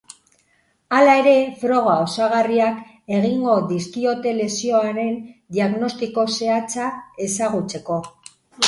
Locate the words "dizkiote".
3.73-4.35